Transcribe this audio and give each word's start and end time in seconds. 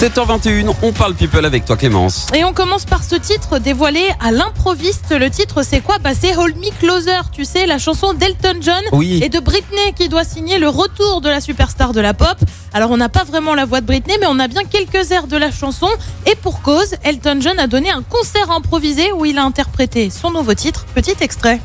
7h21, 0.00 0.74
on 0.82 0.92
parle 0.92 1.14
people 1.14 1.46
avec 1.46 1.64
toi 1.64 1.74
Clémence. 1.74 2.26
Et 2.34 2.44
on 2.44 2.52
commence 2.52 2.84
par 2.84 3.02
ce 3.02 3.14
titre 3.14 3.58
dévoilé 3.58 4.02
à 4.20 4.30
l'improviste. 4.30 5.18
Le 5.18 5.30
titre, 5.30 5.62
c'est 5.62 5.80
quoi? 5.80 5.96
Bah, 5.98 6.10
C'est 6.18 6.36
Hold 6.36 6.54
Me 6.58 6.70
Closer, 6.80 7.20
tu 7.32 7.46
sais, 7.46 7.64
la 7.66 7.78
chanson 7.78 8.12
d'Elton 8.12 8.58
John 8.60 8.82
Oui. 8.92 9.20
et 9.24 9.30
de 9.30 9.40
Britney 9.40 9.94
qui 9.96 10.10
doit 10.10 10.24
signer 10.24 10.58
le 10.58 10.68
retour 10.68 11.22
de 11.22 11.30
la 11.30 11.40
superstar 11.40 11.94
de 11.94 12.00
la 12.02 12.12
pop. 12.12 12.36
Alors, 12.74 12.90
on 12.90 12.98
n'a 12.98 13.08
pas 13.08 13.24
vraiment 13.24 13.54
la 13.54 13.64
voix 13.64 13.80
de 13.80 13.86
Britney, 13.86 14.16
mais 14.20 14.26
on 14.28 14.38
a 14.38 14.48
bien 14.48 14.64
quelques 14.64 15.12
airs 15.12 15.28
de 15.28 15.36
la 15.38 15.50
chanson. 15.50 15.88
Et 16.30 16.34
pour 16.34 16.60
cause, 16.60 16.96
Elton 17.02 17.38
John 17.40 17.58
a 17.58 17.66
donné 17.66 17.90
un 17.90 18.02
concert 18.02 18.50
improvisé 18.50 19.12
où 19.12 19.24
il 19.24 19.38
a 19.38 19.44
interprété 19.44 20.10
son 20.10 20.30
nouveau 20.30 20.52
titre. 20.52 20.84
Petit 20.94 21.14
extrait. 21.22 21.58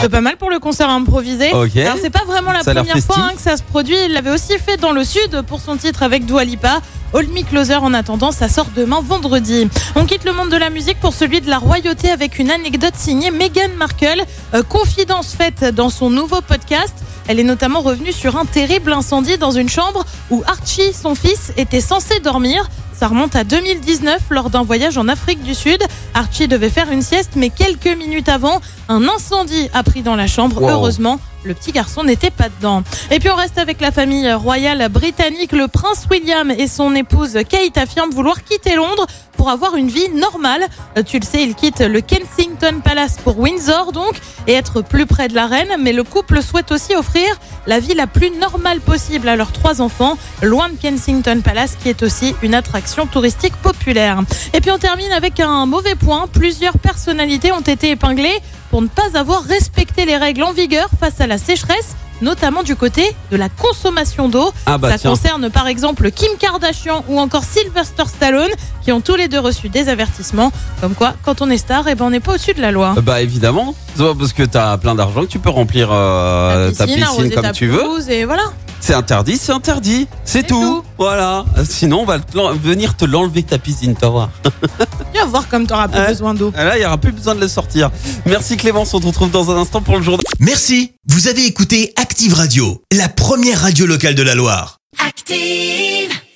Plutôt 0.00 0.10
pas 0.10 0.20
mal 0.20 0.36
pour 0.36 0.50
le 0.50 0.58
concert 0.58 0.88
improvisé. 0.90 1.52
Ok. 1.52 1.76
Alors 1.76 1.98
c'est 2.00 2.10
pas 2.10 2.24
vraiment 2.26 2.52
la 2.52 2.62
Ça 2.62 2.74
première 2.74 2.98
fois 2.98 3.16
hein, 3.18 3.32
que 3.34 3.42
ça 3.42 3.56
se 3.56 3.62
produit. 3.62 3.96
Il 4.06 4.12
l'avait 4.12 4.30
aussi 4.30 4.58
fait 4.58 4.76
dans 4.76 4.92
le 4.92 5.04
sud 5.04 5.42
pour 5.46 5.60
son 5.60 5.76
titre 5.76 6.02
avec 6.02 6.26
Dua 6.26 6.44
Lipa. 6.44 6.80
Hold 7.12 7.30
Me 7.30 7.42
Closer 7.42 7.76
en 7.76 7.92
attendant, 7.92 8.30
ça 8.30 8.48
sort 8.48 8.68
demain 8.76 9.00
vendredi. 9.02 9.68
On 9.96 10.04
quitte 10.04 10.24
le 10.24 10.32
monde 10.32 10.48
de 10.48 10.56
la 10.56 10.70
musique 10.70 11.00
pour 11.00 11.12
celui 11.12 11.40
de 11.40 11.50
la 11.50 11.58
royauté 11.58 12.08
avec 12.08 12.38
une 12.38 12.50
anecdote 12.50 12.94
signée 12.96 13.32
Meghan 13.32 13.70
Markle. 13.76 14.22
Euh, 14.54 14.62
confidence 14.62 15.34
faite 15.34 15.64
dans 15.74 15.90
son 15.90 16.08
nouveau 16.08 16.40
podcast. 16.40 16.94
Elle 17.26 17.40
est 17.40 17.44
notamment 17.44 17.80
revenue 17.80 18.12
sur 18.12 18.36
un 18.36 18.44
terrible 18.44 18.92
incendie 18.92 19.38
dans 19.38 19.50
une 19.50 19.68
chambre 19.68 20.04
où 20.30 20.42
Archie, 20.46 20.92
son 20.92 21.14
fils, 21.14 21.52
était 21.56 21.80
censé 21.80 22.20
dormir. 22.20 22.68
Ça 23.00 23.08
remonte 23.08 23.34
à 23.34 23.44
2019 23.44 24.24
lors 24.28 24.50
d'un 24.50 24.62
voyage 24.62 24.98
en 24.98 25.08
Afrique 25.08 25.42
du 25.42 25.54
Sud. 25.54 25.82
Archie 26.12 26.48
devait 26.48 26.68
faire 26.68 26.92
une 26.92 27.00
sieste, 27.00 27.30
mais 27.34 27.48
quelques 27.48 27.96
minutes 27.96 28.28
avant, 28.28 28.60
un 28.90 29.08
incendie 29.08 29.70
a 29.72 29.82
pris 29.82 30.02
dans 30.02 30.16
la 30.16 30.26
chambre. 30.26 30.60
Wow. 30.60 30.68
Heureusement, 30.68 31.18
le 31.42 31.54
petit 31.54 31.72
garçon 31.72 32.04
n'était 32.04 32.30
pas 32.30 32.50
dedans. 32.50 32.82
Et 33.10 33.18
puis 33.18 33.30
on 33.30 33.36
reste 33.36 33.56
avec 33.56 33.80
la 33.80 33.90
famille 33.90 34.30
royale 34.34 34.86
britannique. 34.90 35.52
Le 35.52 35.66
prince 35.66 36.06
William 36.10 36.50
et 36.50 36.66
son 36.68 36.94
épouse 36.94 37.38
Kate 37.48 37.78
affirment 37.78 38.12
vouloir 38.12 38.44
quitter 38.44 38.74
Londres 38.74 39.06
pour 39.38 39.48
avoir 39.48 39.76
une 39.76 39.88
vie 39.88 40.10
normale. 40.10 40.66
Euh, 40.98 41.02
Tu 41.02 41.18
le 41.18 41.24
sais, 41.24 41.42
ils 41.42 41.54
quittent 41.54 41.80
le 41.80 42.02
Kensington 42.02 42.49
Palace 42.84 43.16
pour 43.24 43.38
Windsor 43.38 43.92
donc 43.92 44.14
et 44.46 44.52
être 44.52 44.82
plus 44.82 45.06
près 45.06 45.28
de 45.28 45.34
la 45.34 45.46
reine. 45.46 45.76
Mais 45.80 45.92
le 45.92 46.04
couple 46.04 46.42
souhaite 46.42 46.70
aussi 46.72 46.94
offrir 46.94 47.26
la 47.66 47.80
vie 47.80 47.94
la 47.94 48.06
plus 48.06 48.30
normale 48.30 48.80
possible 48.80 49.28
à 49.28 49.36
leurs 49.36 49.52
trois 49.52 49.80
enfants, 49.80 50.16
loin 50.42 50.68
de 50.68 50.76
Kensington 50.76 51.40
Palace 51.42 51.76
qui 51.82 51.88
est 51.88 52.02
aussi 52.02 52.34
une 52.42 52.54
attraction 52.54 53.06
touristique 53.06 53.56
populaire. 53.56 54.20
Et 54.52 54.60
puis 54.60 54.70
on 54.70 54.78
termine 54.78 55.12
avec 55.12 55.40
un 55.40 55.66
mauvais 55.66 55.94
point. 55.94 56.26
Plusieurs 56.26 56.78
personnalités 56.78 57.52
ont 57.52 57.60
été 57.60 57.90
épinglées 57.90 58.38
pour 58.70 58.82
ne 58.82 58.88
pas 58.88 59.18
avoir 59.18 59.42
respecté 59.42 60.04
les 60.04 60.16
règles 60.16 60.42
en 60.42 60.52
vigueur 60.52 60.88
face 61.00 61.20
à 61.20 61.26
la 61.26 61.38
sécheresse 61.38 61.96
notamment 62.22 62.62
du 62.62 62.76
côté 62.76 63.14
de 63.30 63.36
la 63.36 63.48
consommation 63.48 64.28
d'eau. 64.28 64.52
Ah 64.66 64.78
bah 64.78 64.90
Ça 64.90 64.98
tiens. 64.98 65.10
concerne 65.10 65.50
par 65.50 65.66
exemple 65.66 66.10
Kim 66.10 66.30
Kardashian 66.38 67.04
ou 67.08 67.18
encore 67.18 67.44
Sylvester 67.44 68.04
Stallone 68.06 68.50
qui 68.82 68.92
ont 68.92 69.00
tous 69.00 69.16
les 69.16 69.28
deux 69.28 69.40
reçu 69.40 69.68
des 69.68 69.88
avertissements 69.88 70.52
comme 70.80 70.94
quoi 70.94 71.14
quand 71.22 71.42
on 71.42 71.50
est 71.50 71.58
star 71.58 71.86
et 71.88 71.94
ben 71.94 72.06
on 72.06 72.10
n'est 72.10 72.20
pas 72.20 72.32
au-dessus 72.34 72.54
de 72.54 72.60
la 72.60 72.70
loi. 72.70 72.94
Bah 73.02 73.20
évidemment, 73.22 73.74
parce 73.96 74.32
que 74.32 74.42
t'as 74.42 74.76
plein 74.78 74.94
d'argent 74.94 75.22
que 75.22 75.26
tu 75.26 75.38
peux 75.38 75.50
remplir 75.50 75.88
euh, 75.92 76.70
ta 76.72 76.86
piscine 76.86 77.30
comme 77.32 77.42
ta 77.42 77.52
tu 77.52 77.66
veux. 77.66 78.10
et 78.10 78.24
voilà. 78.24 78.44
C'est 78.82 78.94
interdit, 78.94 79.36
c'est 79.36 79.52
interdit. 79.52 80.08
C'est 80.24 80.46
tout. 80.46 80.58
tout. 80.58 80.84
Voilà. 80.96 81.44
Sinon, 81.68 82.00
on 82.00 82.04
va 82.06 82.18
te 82.18 82.36
venir 82.62 82.96
te 82.96 83.04
l'enlever 83.04 83.42
ta 83.42 83.58
piscine, 83.58 83.94
tu 83.94 84.00
vas 84.00 84.08
voir. 84.08 84.28
Voir 85.26 85.48
comme 85.48 85.66
tu 85.66 85.72
auras 85.72 85.88
plus 85.88 86.06
besoin 86.06 86.34
d'eau. 86.34 86.52
Là, 86.56 86.78
il 86.78 86.82
y 86.82 86.86
aura 86.86 86.98
plus 86.98 87.12
besoin 87.12 87.34
de 87.34 87.40
le 87.40 87.48
sortir. 87.48 87.90
Merci 88.26 88.56
Clémence, 88.56 88.94
on 88.94 89.00
te 89.00 89.06
retrouve 89.06 89.30
dans 89.30 89.50
un 89.50 89.56
instant 89.56 89.80
pour 89.80 89.96
le 89.96 90.02
journal. 90.02 90.24
Merci, 90.38 90.92
vous 91.08 91.28
avez 91.28 91.44
écouté 91.46 91.92
Active 91.96 92.34
Radio, 92.34 92.82
la 92.92 93.08
première 93.08 93.60
radio 93.60 93.86
locale 93.86 94.14
de 94.14 94.22
la 94.22 94.34
Loire. 94.34 94.78
Active. 95.06 96.20